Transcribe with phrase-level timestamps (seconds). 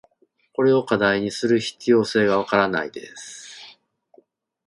[0.55, 3.77] これを課題にする必要性が分からないです。